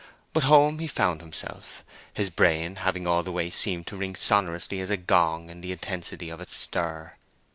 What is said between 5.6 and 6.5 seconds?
the intensity of